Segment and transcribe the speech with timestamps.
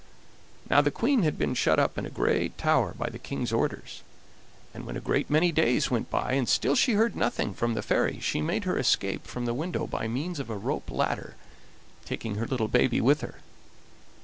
[0.67, 4.01] Now the Queen had been shut up in a great tower by the King's orders,
[4.73, 7.83] and when a great many days went by and still she heard nothing from the
[7.83, 11.35] Fairy she made her escape from the window by means of a rope ladder,
[12.03, 13.41] taking her little baby with her.